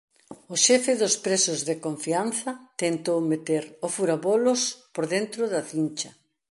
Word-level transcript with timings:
O 0.53 0.55
xefe 0.65 0.93
dos 1.01 1.15
presos 1.25 1.59
de 1.69 1.75
confianza 1.85 2.51
tentou 2.83 3.19
meter 3.31 3.63
o 3.85 3.87
furabolos 3.95 4.61
por 4.93 5.05
dentro 5.15 5.43
da 5.53 5.61
cincha. 5.71 6.09